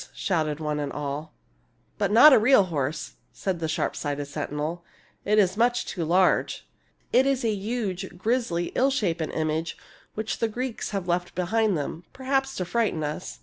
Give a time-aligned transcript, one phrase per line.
[0.15, 1.31] "shouted one and all."
[1.99, 4.83] But not a real horse," said the sharp sighted sentinel
[5.31, 6.67] —"it is much too large.
[7.13, 9.77] It is a huge, grizzly, ill shapen image
[10.15, 13.39] which the Greeks have left behind them, perhaps to frighten us.